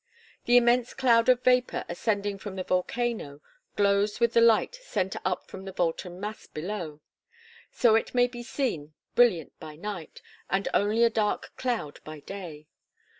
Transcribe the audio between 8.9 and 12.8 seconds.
brilliant by night, and only a dark cloud by day.